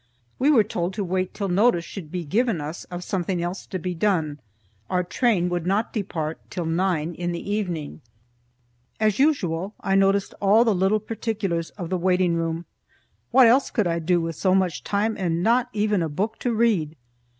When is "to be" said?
3.67-3.93